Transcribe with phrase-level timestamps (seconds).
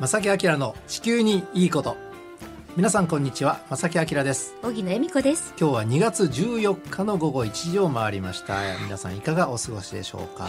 [0.00, 1.96] 正木明の地球にいいこと。
[2.76, 3.60] 皆さんこんにちは。
[3.70, 4.54] 正木明です。
[4.62, 5.52] 荻野恵美子です。
[5.58, 8.56] 今日は2月14日の午後1時を回りました。
[8.84, 10.48] 皆さんいかがお過ごしでしょうか？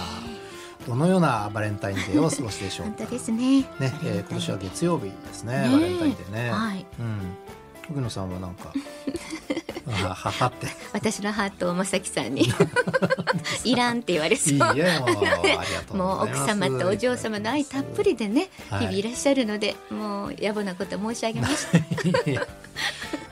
[0.87, 2.97] どのようなバレンタインデーをお過ごしでしょうか？
[2.97, 3.61] 本当ですね。
[3.61, 6.51] ね、えー、今年は月曜日ですねバレンタインデーね。
[6.51, 6.85] はい。
[6.99, 7.35] うん。
[7.95, 8.71] 荻野さんはなんか？
[9.89, 10.67] あははって。
[10.93, 12.47] 私のハートを正樹さんに。
[13.63, 14.57] いらんって言われそう。
[15.97, 18.79] もう奥様とお嬢様の愛たっぷりでね、はい。
[18.79, 21.79] 日々いらっしゃるのでもう野暮なこと申し上げました。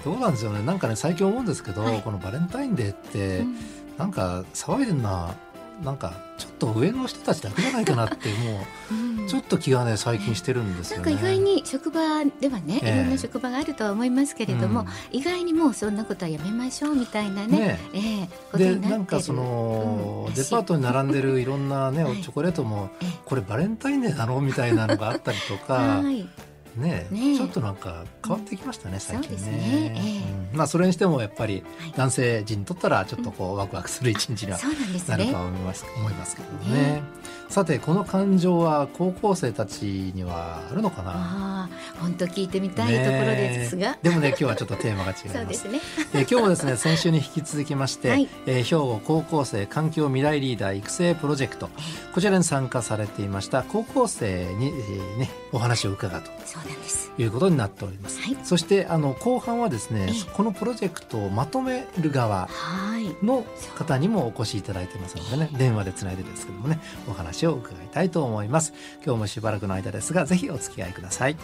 [0.04, 0.64] どうなんですよね。
[0.64, 2.02] なんかね最近思うんですけど、はい。
[2.02, 3.58] このバレンタインデーって、うん。
[3.98, 5.36] なんか騒いでるのは
[5.84, 11.12] なんかちょっと上の人たちだけじゃないかなってもう ちょっと気がね最近してるんですよね。
[11.12, 12.94] なんか意外に職場ではね、ええ。
[12.94, 14.88] いろんな職場があるとは思いますけれども、うん。
[15.12, 18.00] 意外にもうそんなことはやめましょうみたいなねねえ。
[18.00, 20.34] えことでにななんかその、うん。
[20.34, 26.28] デパートに並んでるいろんなね、はいチョコレートもええこれバレンタインデーなのみたいなのがあったりとか、はい
[26.77, 30.23] ねねちょっとなんか変わってきましたね、最近ね。
[30.53, 31.94] まあそれにしてもやっぱりはい。
[31.95, 34.59] 男性陣にとったらちょっとこうワクワクする一日には
[35.08, 36.81] なるとは思います思いますけどね。
[36.81, 37.02] ね
[37.50, 41.70] さてこの感情は高校生たちにはあるのかな？
[42.02, 45.80] 本当聞いてみたいところですが、ねでもね今日はちょっとテーマが違いまそうですすね。
[46.14, 48.28] えー今日もですね先週に引き続きまして、はい。
[48.45, 51.70] えー兵庫高校生環境未来リーダー育成プロジェクト。
[52.14, 56.30] こちらに参加されていました高校生に、えーねお話を伺うと
[57.18, 58.38] いうことになっております、はい。
[58.44, 60.32] そしてあの後半はですねええ。
[60.34, 63.26] このプロジェクトをまとめる側はい。
[63.26, 66.80] の方にもお越しいただいてますのでね電話でつないでですけどもね
[67.10, 68.73] お話を伺いたいと思います。
[69.06, 71.38] 今日もしばらくの間ですがぜひお付き合いください。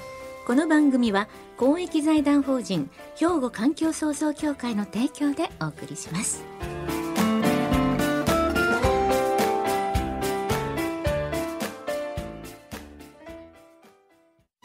[0.45, 6.43] この番組は公益財団法人兵庫環境創造協会の提供でお送りします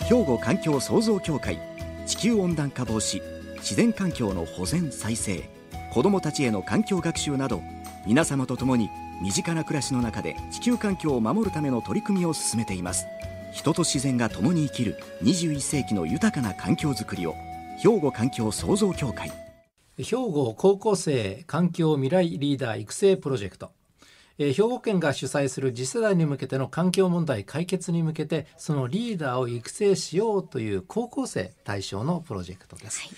[0.08, 1.60] 兵庫環境創造協会
[2.06, 3.20] 地球温暖化防止
[3.56, 5.50] 自然環境の保全再生
[5.92, 7.60] 子どもたちへの環境学習など
[8.06, 8.88] 皆様と共に
[9.20, 13.04] 身近な暮らしの中で地球環境を守るための取り組みを進めています。
[13.52, 17.34] 人と自然が共に生きる21世紀の豊かな環境づくりを
[17.78, 19.30] 兵庫環境創造協会。
[19.98, 23.72] 兵庫高校生環境未来リーダー育成プロジェクト。
[24.38, 33.10] えー兵庫県が主催する次世代に向けての環境問題解決に向けてそのリーダーを育成しようという高校生対象のプロジェクトです、はい。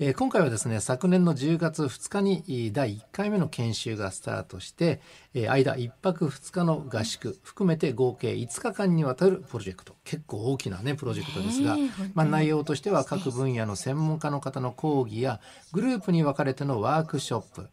[0.00, 5.00] えー今回はですね昨年の10月2日にえー第1回目の研修がスタートして、
[5.34, 9.94] えー間1泊2日の合宿含めて合計5日間にわたるプロジェクト。
[10.04, 11.76] 結構大きなねプロジェクトですが、
[12.14, 15.40] まあ、内容としては各分野の専門家の方の講義や
[15.72, 17.68] グループに分かれてのワークショップ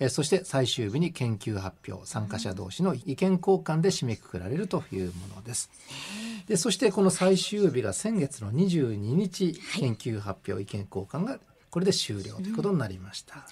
[0.00, 5.70] えーそして最終日に研究発表参加者同士の意見交換で締めくくられるというものです。
[6.46, 11.38] でそしてこの最終日が先月の22日研究発表意見交換が
[11.70, 13.46] これで終了ということになりました。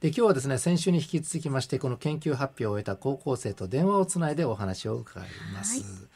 [0.00, 5.80] で今日はですね先週に引き続きましてこの研究発表を終えた高校生と電話をつないでお話を伺います。
[5.80, 6.14] はい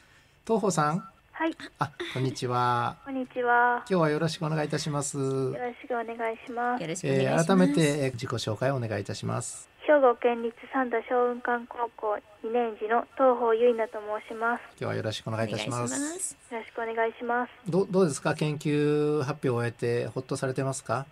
[0.49, 1.05] 東宝さん
[1.39, 3.85] はい、あこんにちはこんにちは。
[3.89, 5.17] 今日はよろしくお願いいたします。
[5.19, 6.89] よろしくお願いしますよ。
[6.89, 9.71] ろしくお願いします、えー改めてえー自己紹介をお願いいたします。
[9.87, 14.63] 兵庫県立三田小雲館高校2年次の東方結菜と申します。
[14.73, 15.95] 今日はよろしくお願いいたします。
[15.95, 17.51] お願いしますよろしくお願いします。
[17.71, 18.35] どどうですか？
[18.35, 21.07] 研究発表を終えてほっとされてますか？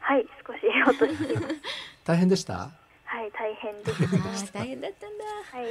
[0.00, 1.54] はい、少しほっとしています。
[2.04, 2.70] 大変でした？
[3.20, 4.02] はい、大変です。
[4.02, 5.24] あー大変だったんだ。
[5.52, 5.66] はい、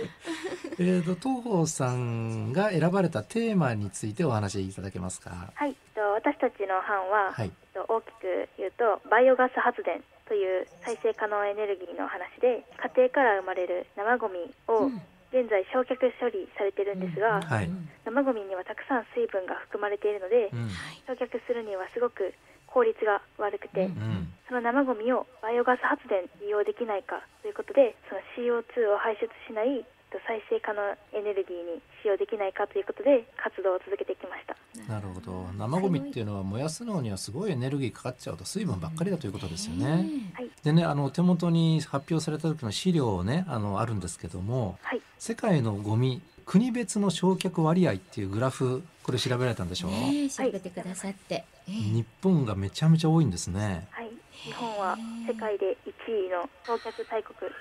[0.77, 5.49] えーと東宝さんが選ばれたテーマについてお話しいただけますか？
[5.55, 7.49] はい、と私たちの班は、はい。
[7.73, 15.01] と大きく言うとバイオガス発電という再生可能エネルギーの話で、家庭から生まれる生ゴミをうん。
[15.29, 17.69] 現在焼却処理されてるんですが、はい、
[18.03, 20.69] 生ゴミにはたくさん水分が含まれているので、うん。
[21.05, 22.33] 焼却するにはすごく
[22.65, 24.18] 効率が悪くて、うんうん
[24.49, 30.81] その生ゴミをバイオガス発電利用できないかということでその CO2 を排出しないと再生可能
[31.13, 34.57] エネルギーに使用できないかということで活動を続けてきました。
[34.91, 35.45] なるほど。
[35.53, 40.09] 生ゴミっていうのは燃やすのにはすごいエネルギーかかっちゃうと水分ばっかりだということですよね。
[40.33, 40.49] はい。
[40.63, 45.01] でねあの手元に発表された時の資料ねあのあるんですけどもはい。
[45.19, 51.71] 世界のゴミ国別の焼却割合っていうグラフこれ調べられたんでしょう、ねえ調べてくださって、ええ。
[51.71, 53.87] 日本がめちゃめちゃ多いんですね。
[53.91, 53.98] はい
[54.45, 54.97] 日本は
[55.27, 55.91] 世界で1
[56.27, 57.51] 位の焼却大国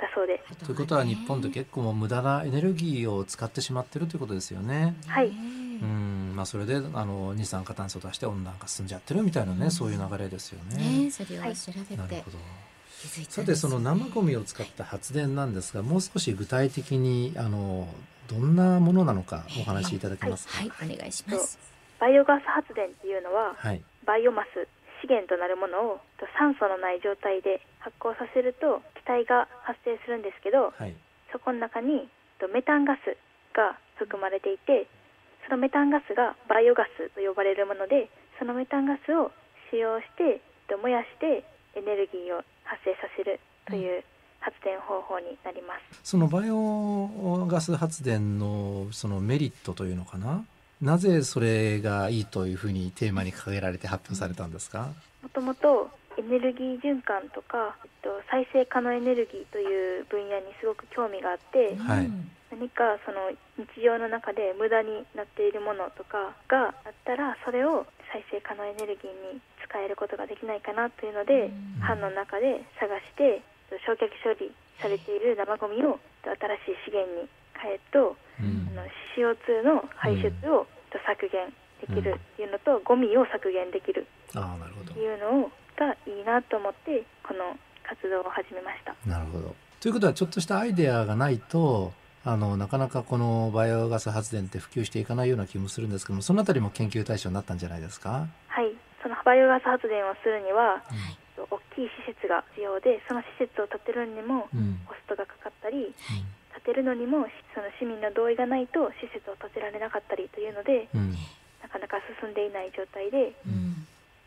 [0.00, 0.42] だそうで。
[0.64, 4.94] ということは日本って結構もう無駄なエネルギーを使ってしまってるということですよね。
[5.06, 5.28] はい。
[5.28, 6.32] うん。
[6.34, 10.76] まあ、それであの二酸化炭素を出して温暖化進んじゃってるみたいなね、そういう流れですよね。
[10.76, 11.04] ね。
[11.06, 12.38] えそれを調べてなるほど
[13.28, 17.86] さてその生ゴミを使った発電なんですがもう少し具体的にあの
[18.26, 20.58] どんなものなのかお話しいただけますか？
[20.58, 20.92] はい。
[20.92, 21.58] お願いします。
[22.00, 23.82] バイオガス発電っていうのははい。
[24.04, 24.66] バイオマス
[25.00, 30.94] 資源となるものをと酸素のない状態で発酵させると気体が発生するんですけどはい
[31.32, 32.08] そこの中に
[32.40, 33.16] とメタンガス
[33.52, 34.88] が含まれていて
[35.44, 38.08] そのメタンガスがバイオガスと呼ばれるもので
[38.38, 39.30] そのメタンガスを
[39.70, 41.44] 使用してと燃やして
[41.76, 44.04] エネルギーを発生させるという
[44.40, 46.00] 発電方法になります。
[46.02, 50.44] そのバイオガス発電のそのメリットというのかな？
[50.80, 54.90] なぜそれがいいというふうにテーマに掲げられて発表されたんですか、
[55.22, 62.06] もともとエネルギー循環とかえっと再生可能エネルギーという分野にすごく興味があってはい。
[62.06, 63.28] うん何かその
[63.60, 73.42] 日常の中で無駄になっているものとかがあったらそれを再生可能エネルギーに使えることができないかなというので班の中で探して
[73.84, 76.34] 焼却処理されている生ゴミを新
[76.64, 77.28] しい資源に
[77.60, 78.68] 変えるとうん。
[78.72, 80.66] あの CO2 の排出を
[81.06, 84.92] 削減できるっていうのとゴミを削減できるああなるほど。
[84.92, 88.94] っていうのがいいなと思ってこの活動を始めました。
[89.08, 89.54] なるほど。
[89.80, 91.92] ということはちょっとしたアイデアがないと
[92.24, 100.82] あのなかなかこのバイオガス発電って普及していかないような気もするんですけどもそのあたりも研究対象になったんじゃないですか、はい、そのバイオガス発電をするには
[101.38, 104.80] う大きい施設が必要でその施設を建てるにもんうん。
[104.84, 105.94] コストがかかったり
[106.68, 107.24] 建てるのにも
[107.56, 111.16] その市民の同意がないと施設を建てられなかったりというのでうん。
[111.62, 113.74] なかなか進んでいない状態で、うん。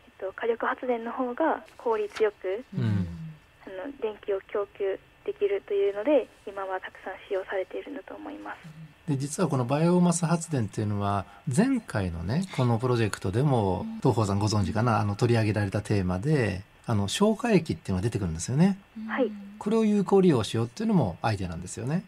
[0.06, 3.08] えっと、火力発電の方が効率よくうん。
[3.66, 8.58] あの電気を供給できるというので今はたくさん使用されているんだと思います。
[9.08, 15.00] で実はこのバイオマス発電っていうのは前回のねこのプロジェクトでも東宝さんご存知かな？
[15.00, 18.80] あの取り上げられたテーマであの消化液っていうのが出てくるんですよね。
[19.08, 19.32] はい。
[19.60, 21.94] これを有効利用しようっていうのもアイデアなんですよね。
[21.94, 22.04] はい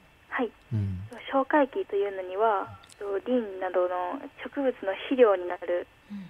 [0.73, 0.99] うん。
[1.31, 5.85] 消化液というのにはとリンなどの植物の肥料になる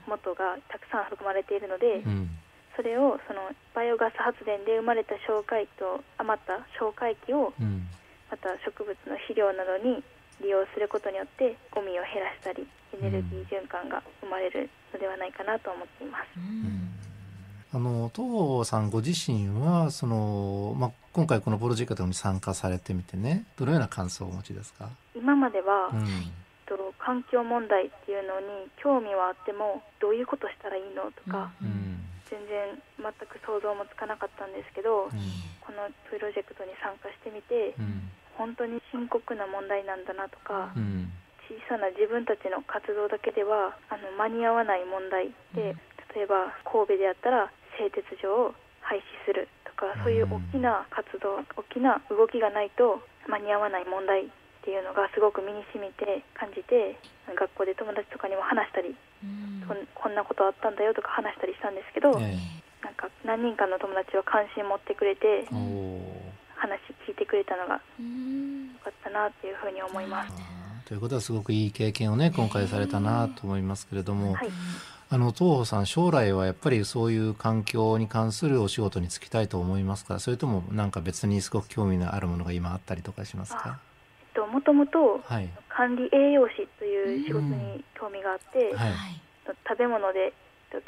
[0.08, 2.30] 元がたくさん含まれているので、うん。
[2.76, 7.88] それをそのバイオガス発電で生まれた消化液と余った消化液をうん。
[8.32, 10.02] また植物の肥料などに
[10.42, 12.66] 利用することによってゴミを減らしたり
[12.98, 16.26] エネルギー循環が生まれるのではないかなと思っています。
[16.38, 16.90] うん。
[17.74, 26.34] あの東さんご自身はその、まあ、今回このプロジェクトに参加されてみてねどのような感想をお持ちですか、今までは、うん。
[26.66, 32.02] と環境問題っていうのに興味はあってもどういうことしたらいいのとか、うん。
[32.26, 35.22] 全然全く想像もつかなかったんですけど、うん。
[35.62, 38.10] このプロジェクトに参加してみてうん。
[38.34, 41.14] 本当に深刻な問題なんだなとか、うん。
[41.46, 45.78] 小さな自分たちの活動だけではあの間に合わない問題で、
[46.18, 49.48] 例えば神戸であったら製鉄所を廃止する。
[49.63, 54.30] とかそういう大きな活動大きな動きがないと間に合わない問題っ
[54.64, 56.96] ていうのがすごく身に染みて感じて
[57.28, 58.96] 学校で友達とかにも話したり
[59.96, 62.36] こんなことあったんだよとか話したりしたんですけど、え
[62.84, 68.68] なんか何人かの友達は関心持ってくれて話聞いてくれたのがうん。
[68.74, 70.34] 良かったなっていうふうに思います。
[70.86, 74.50] ということはすごくいい経験をね今回されたなと思いますけれども、はい
[75.14, 80.18] あの東宝さん将来はやっぱりそういう環境に関するお仕事に就きたいと思いますか？
[80.18, 83.80] それともなんか別にすごく興味のあるものが今あったりとかしますか？
[84.22, 85.48] えっともともとはい。
[85.70, 88.92] 管理栄養士という仕事に興味があって、はい、
[89.70, 90.34] 食べ物で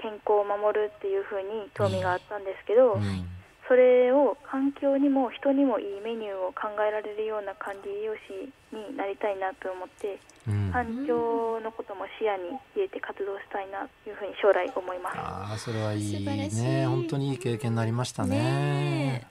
[0.01, 3.29] 健康を守るっていうふうに興味があったんですけど、うん
[3.67, 10.71] それを環境にも人にもいいメニューを考えられるような管理栄養士になりたいなと思ってうん。
[10.71, 15.17] 環境のことも視野に入れて活動したいなというふうに将来思います。
[15.17, 16.85] ああそれはいいね。
[16.87, 18.37] 本当にいい経験になりましたね。
[18.37, 19.27] ね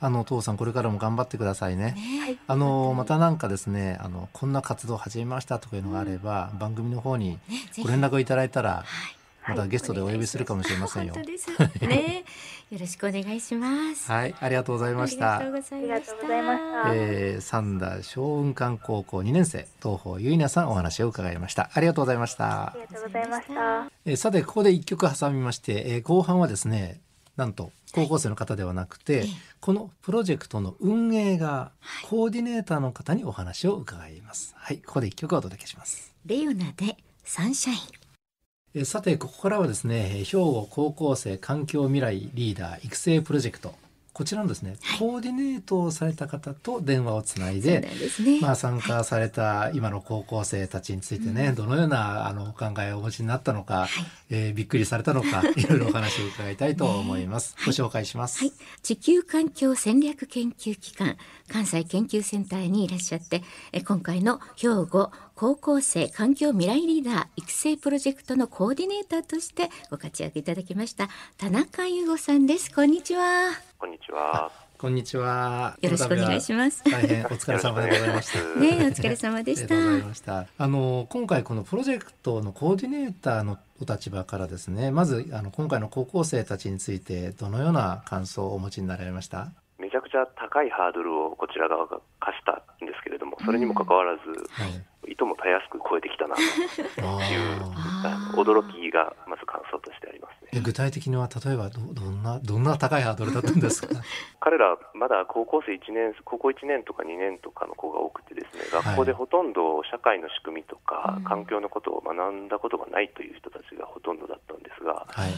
[0.00, 1.92] あの父さんこれからも頑張ってくださいね。
[1.92, 7.38] ねあのまたなんかですねあのこんな活動始めましたとかいうのがあれば、番組の方に
[7.82, 9.16] ご連絡いただいたらはい
[9.48, 11.14] またゲストでお呼びするかもしれませんよ。
[11.14, 11.50] 本当です。
[11.86, 12.24] ね。
[12.70, 14.10] よろしくお願いします。
[14.10, 15.36] はいありがとうございました。
[15.36, 15.50] あり
[15.88, 16.94] がとうございました。
[16.94, 21.70] えー、三田小雲館高校2年生東方ゆいなさんお話を伺いました。
[21.72, 22.70] ありがとうございました。
[22.70, 23.90] ありがとうございました。
[24.04, 27.00] えーさてここで一曲挟みまして、えー後半はですね
[27.36, 29.26] なんと高校生の方ではなくて、ええ
[29.60, 31.70] このプロジェクトの運営が
[32.08, 34.54] コーディネーターの方にお話を伺います。
[34.56, 36.12] はいここで一曲お届けします。
[36.24, 37.78] レオナでサンシャイン。
[37.78, 38.05] えー
[38.84, 43.74] さてここからはですね兵庫高校生環境未来リーダー育成プロジェクト
[44.16, 48.40] こちらのですね、コーディネートをされた方と電話をつないでね。
[48.40, 53.88] まあ、参加された今の高校生たちについてね、どのようなあのお考えをお持ちになったのか、
[54.30, 57.56] えーびっくりされたのか いろいろお話を伺いたいと思います。
[57.66, 58.38] ご紹介します。
[58.38, 61.18] はい、地球環境戦略研究機関
[61.52, 63.42] 関西研究センターにいらっしゃって
[63.72, 72.72] え今回の兵庫高校生環境未来リーダー育成プロジェクトのコーディネーターとしてご活躍いただきました田中優吾さんです。
[72.72, 74.50] こんにちはこんにちは。
[74.78, 75.76] こんにちは。
[75.80, 78.38] よろしくお願いします大変お疲れ様でございました。
[78.60, 80.46] ねえお疲れ様でしたありがとうございました。
[80.58, 89.48] あの今回このプロジェクトのコーディネーターのお立場からですね、まずあの今回の高校生たちについてどのような感想をお持ちになられました？
[89.78, 92.52] めちゃくちゃ高いハードルをこちら側が課した
[92.82, 95.12] んですけれども、それにもかかわらず、はい。
[95.12, 100.15] いともたやすく超えてきたな というああの驚きがまず感想としてあります
[100.60, 103.94] 具体的には例えばどどんなどんな高いハードルだったんですか？
[104.40, 115.30] 彼らまだ高校生1年、高校1年とか2年とかの子が多くてですね、はい学校でほとんど社会の仕組みとかうん環境のことを学んだことがないという人たちがほとんどだったんですが、はい。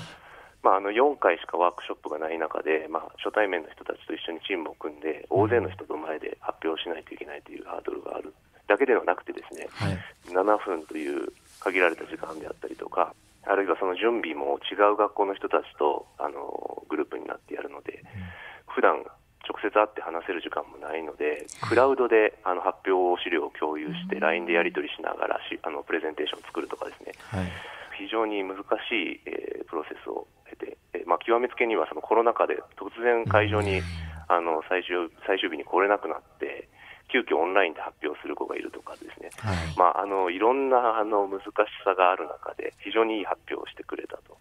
[0.62, 8.34] まあ、あの4回しかワークショップがない中で、まあ、初対面の人たちと一緒にチームを組んで大勢の人の前で発表しないといけないというハードルがある
[8.66, 9.98] だけではなくてですねはい。
[10.26, 13.14] 7分という限られた時間であったりとか
[13.48, 18.04] あるいはその準備も違う学校の人たちとあのグループになってやるので
[18.68, 19.02] 普段
[19.48, 27.12] 直接会って話せる時間もないのでクラウドであの発表資料を共有して LINE でやり取りしながらしあのプレゼンテーションを作るとかですね。
[27.32, 27.48] はい。
[27.98, 28.62] 非常に難し
[28.94, 33.82] い、えープロセスを経て、えーまあ、極めつけにはそのコロナ禍で突然会場に、
[34.28, 36.68] あの最終最終日に来れなくなって
[37.08, 39.56] 急遽オンラインで発表する子がいるとかですね、はい。
[39.76, 41.46] まあ、あのいろんなあの難し
[41.84, 44.36] さがある中で非常にいい発表をしてくれたと、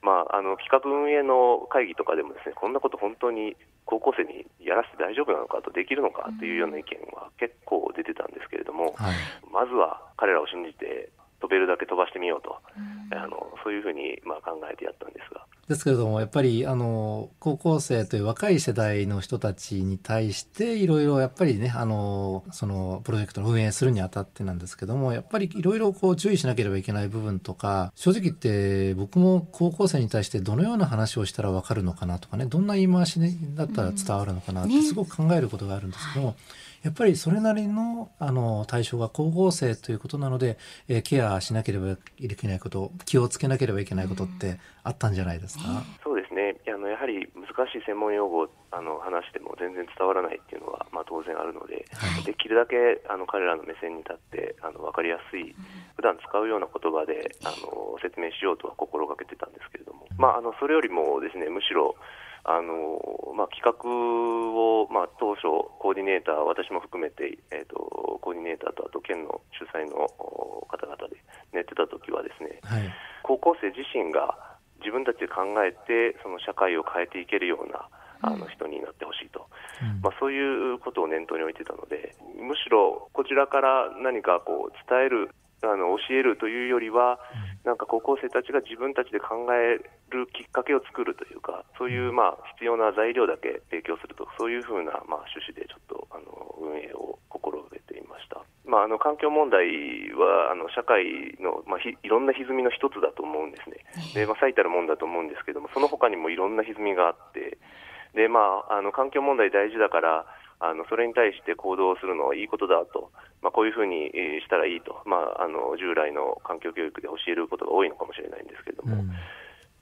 [0.00, 9.16] まあ、あの企画運営の会議とかでもですねこんなこと本当に高校生にやらせて大丈夫なのかとできるのかというような意見は結構出てたんですけれども、はい。
[9.52, 11.10] まずは彼らを信じて
[11.40, 12.56] 飛べるだけ飛ばしてみようと、
[13.10, 15.41] あのそういうふうにまあ考えてやったんですが。
[15.68, 33.20] ですけれどもやっぱりあの高校生という若い世代の人たちに対していろいろやっぱりねあのそのプロジェクトの運営するにあたってなんですけどもやっぱりいろいろこう注意しなければいけない部分とか正直言って僕も高校生に対してどのような話をしたら分かるのかなとかねどんな言い回し
[33.54, 34.82] だったら伝わるのかなってね。
[34.82, 36.36] すごく考えることがあるんですけども、
[36.82, 40.58] やっぱりそれなりのあの対象が高校生ということなので、
[40.88, 46.56] えーケアしなければいけないこと気をつけなければいけないことってあったんじゃないですか、そうですね。
[46.66, 52.24] あのやはり難しい専門用語をあの話しても全然伝わらないっていうのは、まあ、当然あるので、はい。
[52.24, 55.54] できるだけあの彼らの目線に立ってあの分かりやすい
[55.96, 61.94] 普段使うような言葉であの説明しようとは心がけてたんですけれども、まあ、あのそれよりもですねむしろ
[62.44, 62.98] あの
[63.36, 63.86] まあ、企画
[64.50, 65.46] を、まあ、当初、
[65.78, 71.22] コーディネーター、私も含めて、えー、とコーディネーターとあと県の主催のお方々で
[71.52, 72.90] 練ってた時はですねはい。
[73.22, 74.34] 高校生自身が
[74.78, 77.86] 自分たちで考えてその社会を変えていけるような
[78.22, 79.46] あの人になってほしいと、
[79.82, 80.00] うん。
[80.02, 85.30] まあ、そういうことを念頭に置いてたのでむしろこちらから何かこう伝える
[85.62, 87.20] あの教えるというよりは、
[87.64, 89.78] なんか高校生たちが自分たちで考え
[90.10, 98.42] るきっかけを作るというかそういうまあ必要な材料だけ提供するとそういうふうなまあ趣旨でちょっとあの運営を心がけていました。
[98.64, 99.66] まあ、あの環境問題
[100.14, 103.84] はあの社会の、まあ、ひいろんな歪みの一つだと思うんですね。
[104.14, 107.58] で、まあ、最たるもんだと思うんですけども、その他にもいろんな歪みがあって、
[108.14, 110.26] で、まあ、あの環境問題大事だから、
[110.60, 113.10] あのそれに対して行動するのはいいことだと、
[113.42, 119.10] まあ、こういうふうにえーしたらいいと、まあ、あの従来の環境教育で教えることが多いのかもしれないんですけれども、うん。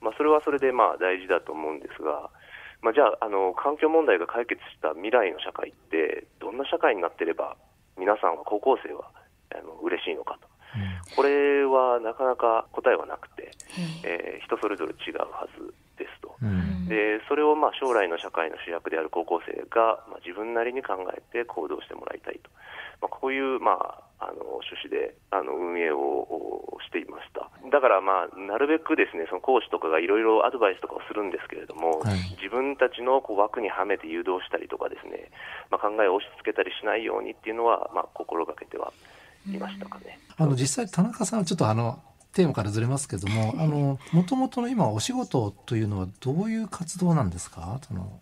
[0.01, 2.29] まあ、それはそれでまあ大事だと思うんですが、
[2.81, 7.55] まあ、じゃああの環境問題が解決した未来の社会ってどんな社会になってれば
[7.97, 9.11] 皆さんは高校生は
[9.53, 10.49] あの嬉しいのかと。
[11.15, 13.51] これはなかなか答えはなくて、
[14.03, 16.35] えー人それぞれ違うはずですと。
[16.41, 16.87] うん。
[16.87, 22.49] でそれをまあ将来の社会の主役である高校生が、まあ、自分なりに考えて行動してもらいたいと、
[23.01, 23.71] まあ、こういう、ま
[24.19, 27.49] あ、あの趣旨であの運営をおしていました。
[27.71, 32.19] だから、まあ、なるべくですねその講師とかがいろいろアドバイスとかをするんですけれども、はい。
[32.37, 35.31] 自分たちのこう枠にはめて誘導したりとかですね、
[35.69, 38.93] まあ、考えを押し付けたりしないようにっていうのは、まあ、心がけては
[39.49, 40.19] いましたかね。
[40.37, 41.99] あの実際田中さんはちょっとあの
[42.33, 47.79] テーマからずれますけどもあの元々の今お仕事というのはどういう活動なんですか？
[47.87, 48.19] その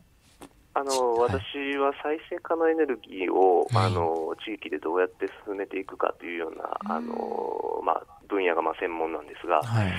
[0.79, 1.33] あのはい。
[1.33, 9.91] 私は再生可能エネルギーを、うんあの地域でどうやって進めていくかというような、あのまあ、分野がまあ専門なんですが、はい。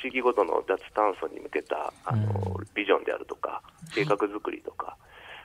[0.00, 2.66] 地域ごとの脱炭素に向けたあの、うん。
[2.74, 3.62] ビジョンであるとか
[3.94, 4.96] 計画作りとか、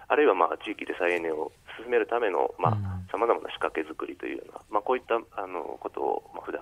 [0.08, 2.64] あるいはまあ地域で再エネを進めるためのうん。
[3.12, 6.62] さまざ、まな仕掛け作りというような、まあ、こういったあのことを、まあ、普段、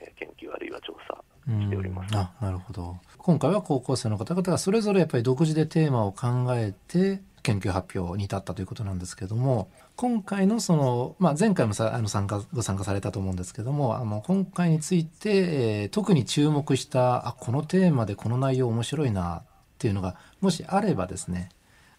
[0.00, 2.16] えー研究あるいは調査しております。
[2.16, 2.96] あなるほど。
[3.18, 19.42] 今回は高校生の方々がそれぞれやっぱり独自でテーマを考えて研究発表に至ったということなんですけども今回のその、まあ、前回もさあの参加ご参加されたと思うんですけどもあの今回について、えー特に注目したあこのテーマでこの内容面白いなっ
[19.78, 21.50] ていうのがもしあればですね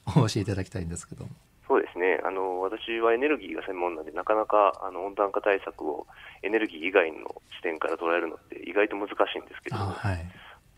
[0.07, 1.31] お教えいただきたいんですけども。
[1.67, 6.05] そうですねあの私はエネルギーが専門なんでなかなかあの温暖化対策を
[6.43, 10.25] エネルギー以外の視点から捉えるのって意外と難しいんですけどあはい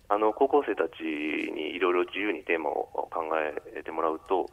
[0.10, 3.26] あの高校生たちにいろいろ自由にテーマを考
[3.76, 4.50] えてもらうと、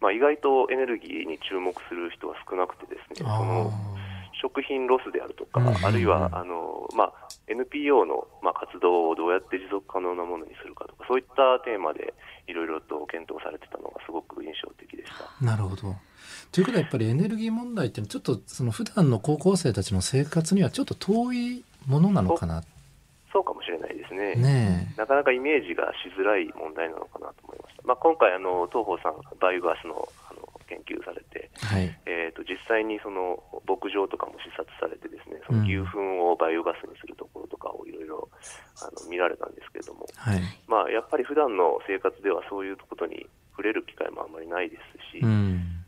[0.00, 3.72] まあ、意外とエネルギーに注目する人は少なくてですねあその
[4.42, 12.12] 食品ロスであるとか、あるいはあの、まあ、NPO の、まあ、活動をどうやって持続可能なものにするかとかそういったテーマで
[12.46, 15.44] いろいろと検討されてたのがすごく印象的でした。
[15.44, 15.96] なるほど。
[16.52, 22.62] ということはやっぱりエネルギー問題ってちょっとその普段の高校生たちの生活にはちょっと遠いものなのかな？
[23.32, 24.36] そうかもしれないですね。
[24.36, 27.82] ねなかなかイメージがしづらい問題なのかなと思いました。
[27.84, 29.96] まあ、今回あの東宝さんバイオガスの
[30.30, 31.66] あの研究されて、え。
[31.66, 31.98] はい。
[32.06, 38.28] えー、と実際にその牧場とかも視察されてですねその牛糞をバイオガスにするところとかをいろいろ
[38.80, 40.40] あの見られたんですけれども、はい。
[40.68, 44.76] まあ、やっぱり普段の生活ではそういうことに触れる機会もあんまりないで
[45.12, 45.84] すし、うん。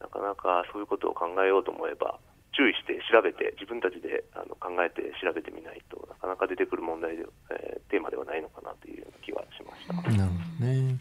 [0.00, 2.18] なかなかそういうことを考えようと思えば
[2.60, 9.94] 注意して調べて自分たちであの考えて調べてみないとなかなか出てくる問題で、えーテーマではないのかなという気はしました。
[9.94, 10.96] なるほどね。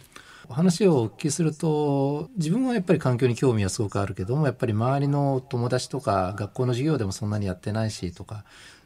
[0.49, 8.45] 話をお聞きすると自分はやっぱり環境に興味はすごくあるけどもやっぱり周りの友達とか学校の授業でもそんなにやってないしとか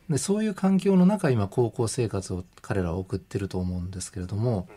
[0.09, 4.67] でそういう環境の中今高校生活を彼らは送ってると思うんですけれども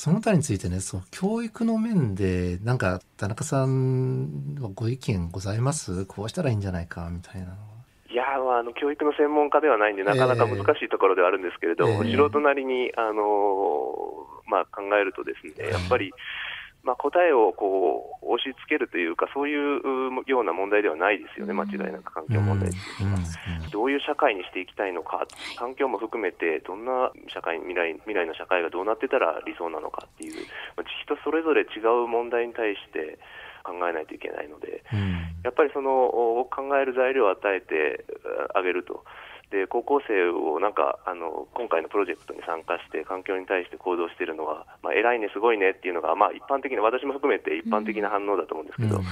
[0.00, 6.06] その他についてねその教育の面でなんか田中さんはご意見ございます？
[6.06, 7.58] こうしたらいいんじゃないかみたいなのは。
[8.10, 12.16] いやあ、あの教育の専門家ではないんで、なかなか難しいところではあるんですけれど、ええ。
[12.16, 16.10] 素人なりに、あのーまあ、考えるとですね、やっぱり、
[16.82, 23.22] まあ、答えをこう押し付けるというか、そういううような問題ではないですよね、間違いなく環境問題っていうのは。
[23.70, 30.34] どういう社会にしていきたいのか、環境も含めて、どんな社会、未来未来の社会がどうなってたら理想なのかっていう、
[30.76, 33.18] まあ人それぞれ違う問題に対して
[33.62, 34.82] 考えないといけないので、
[35.44, 36.06] やっぱりその
[36.40, 38.04] お考える材料を与えて
[38.54, 39.04] ああげると。
[39.50, 49.04] で高校生をなんかあの今回のプロジェクトに参加して環境に対して行動しているのは、まあ、偉いね、すごいねっていうのが、まあ、一般的な私も含めて一般的な反応だと思うんですけど、うん。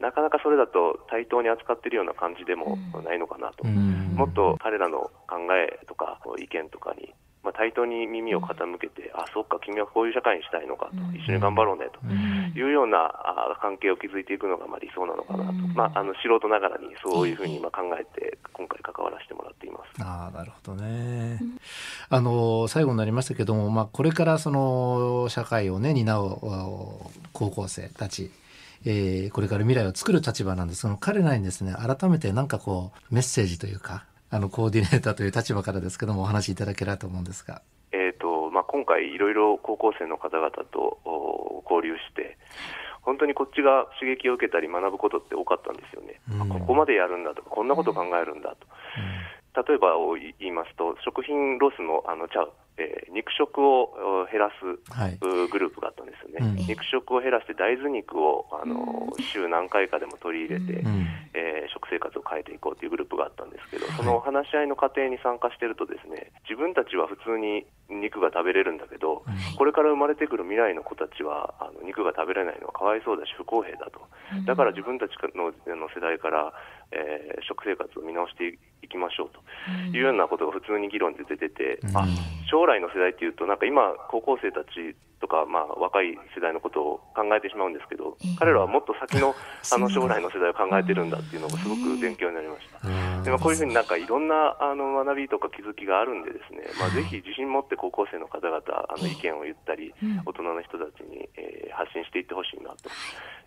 [0.00, 12.00] なかなかそれだと対等に扱っているような感じでもないのかなと、うんもっと彼らの考えとか意見とかに、まあ、対等に耳を傾けて、あそっか、君はこういう社会にしたいのかと、一緒に頑張ろうねと。
[12.54, 20.02] いうようなあ関係を築いていくのがまあ理想なのかなと、まあ、あの素人ながらにそういうふうに今考えて、今回関わらせてもらっています。
[20.02, 21.40] ああなるほどね。
[22.08, 28.30] あの最後になりましたけども、まあ、これからその社会をね担うお高校生たち、
[28.84, 37.60] えーこれから未来を作る立場なんですその彼らにですね改めて何かこうメッセージというかあのコーディネーターという立場からですけどもお話しいただければと思うんですが。
[37.92, 42.38] えーとまあ、今回、いろいろ高校生の方々とお交流して、
[43.02, 46.52] 本当にこっちが刺激を受けたり学ぶことって多かったんですよね、うん。
[46.52, 55.18] あここまでやるんだとか、こんなこと考えるんだと、例えばを言いますと、食品ロスのあのちゃう、えー肉食をお減らすはい。
[55.20, 56.66] うグループがあったんですよね、うん。
[56.66, 69.24] 肉食を減らして大豆肉をあの週何回かでも取り入れて、うんえー食生活を変えていこうというグループがあったんですけど、その話し合いの過程に参加しているとですね自分たちは普通に肉が食べれるんだけど、
[69.56, 74.00] これから生まれてくる未来の子たちはあの肉が食べれないのはかわいそうだし不公平だと、
[74.44, 76.52] だから自分たちのの世代から、
[76.92, 79.40] えー食生活を見直していきましょうと。
[79.92, 82.06] いうようなことが普通に議論で出てて、あ
[82.50, 89.34] 将来の世代っていうとなんか今高校生たちとか、まあ、若い世代のことを考えてしまうんですけど、彼らはもっと先の
[89.72, 93.22] あの将来の世代を考えてるんだっていうのがすごく勉強になりました。
[93.22, 99.94] でまあ、こういうふうになんかいろんなあの学びとか気づきがあるんでですね、まあ、ぜひ自信持って高校生の方々あの意見を言ったり、
[100.26, 102.76] 大人の人たちに、えー発信していってほしいなと、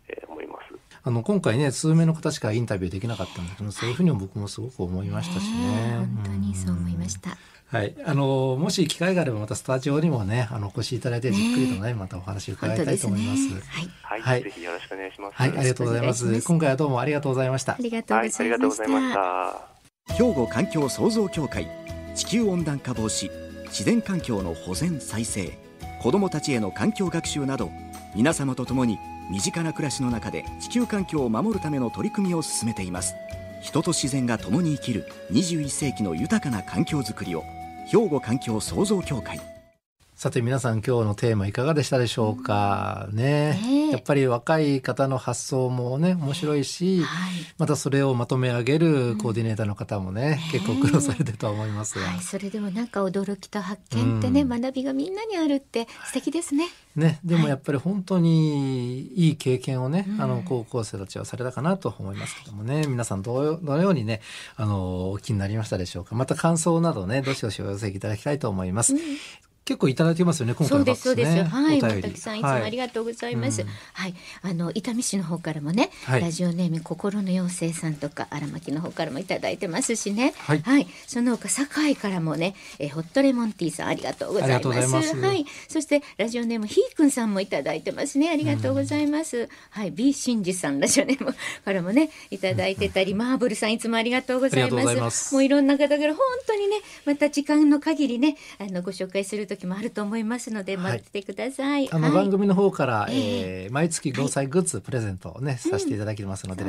[0.09, 0.75] えー思います。
[1.03, 5.95] あの今回ね数名の方しかインタビューできなかったんだけどそういうふうにも僕もすごく思いましたしね。
[5.97, 7.37] 本当にそう思いました。
[7.67, 13.53] はい、あのもし機会があればまたスタジオにもねあのお越しいただいてじっくりとねまたお話を伺いたいと思います。
[13.53, 13.89] はい。
[14.01, 15.35] はい、はいぜひよろしくお願いします。
[15.35, 16.41] はい、ありがとうございます。
[16.41, 17.77] 今回はどうもありがとうございましたあ。
[17.79, 18.87] りがとうございましござい。
[18.87, 19.75] した。
[20.13, 21.67] 兵庫環境創造協会
[22.15, 23.29] 地球温暖化防止
[23.65, 25.57] 自然環境の保全再生
[26.01, 27.71] 子どもたちへの環境学習など
[28.15, 28.99] 皆様と共に
[29.31, 33.15] 身近な暮らしの中で地球環境を守るための取り組みを進めています
[33.61, 37.43] 人と自然が共に生きる21世紀の豊かな環境づくりを
[37.85, 39.39] 兵庫環境創造協会
[40.15, 43.09] さて皆さん今日のテーマいかがでしたでしょうか？
[43.11, 47.33] ね、ねやっぱり若い方の発想もね面白いし、はい。
[47.57, 54.61] またそれをまとめ上げるコーディネーターの方もね、結構苦労されてるとは思いますが、はい、それでもなんか驚きと発見ってね、うん。
[54.61, 56.69] 学びがみんなにあるって素敵ですね。
[56.95, 60.21] ね、でもやっぱり本当にいい経験をね、うん。
[60.21, 62.87] あの高校生たちはされたかなと思いますけどもね。
[62.87, 64.21] 皆さんどうよどのようにね
[64.55, 66.15] あのお気になりましたでしょうか？
[66.15, 68.95] また感想などねどしどしお寄せいただきたいと思います、
[69.65, 71.43] 結構いただいてますよね今回そうですそうです。
[71.43, 73.61] はい、またくさんいつもありががとうございます。
[73.63, 80.33] うんはい、あの伊丹市の方からもね、はいラジオネーム心の妖精さんとか荒牧の方からもいただいてますしね。
[80.37, 84.55] はいその他堺からもね、えホットレモンティーさんありがとうございます。
[84.55, 88.29] ありがとうございますはい、そしてラジオネームひーくんさんもいただいてますね。
[88.29, 89.49] ありがとうございます。
[89.71, 94.93] はい、B しんじさんラジオネームからもねいただいてたり、 マーブルさんいつもありがとうございありがとうます。
[94.93, 100.83] ございますもういろんな方から本当にねまた時間の限りねあのご紹介する時もあると思いますのではい。
[100.83, 101.91] 待っててください。
[101.91, 102.11] あのはい。
[102.13, 103.67] 番組の方から、ええ。
[103.69, 106.63] ー毎月防災グッズプレゼントをね、させていただきますので,、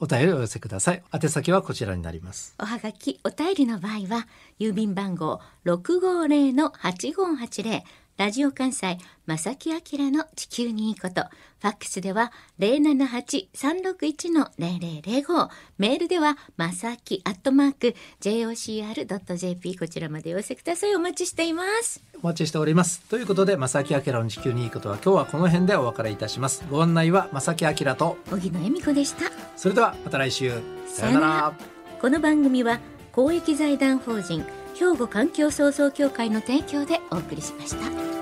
[0.00, 1.02] お便りをお寄せください。
[1.12, 2.54] 宛先はこちらになります。
[2.58, 4.26] おはがきお便りの場合は
[4.58, 7.84] 郵便番号六五零の八五八零
[8.20, 11.22] ラジオ関西正木明の地球にいいこと。
[11.58, 20.94] ファックスでは零七八三六一の零零零五メールではまさきアットマーク jocr ドット jp こちらまでお寄せください。
[20.94, 22.02] お待ちしています。
[22.22, 23.00] お待ちしております。
[23.08, 26.62] ということで正木明の地球にいいことは今日はこの辺でお別れいたします。
[26.70, 29.32] ご案内は正木明と荻野恵美子でした。
[29.56, 30.60] それではまた来週。
[30.86, 31.54] さよなら。
[31.98, 32.80] この番組は
[33.12, 34.44] 公益財団法人
[34.80, 38.19] 兵庫環境創造協会の提供でお送りしました。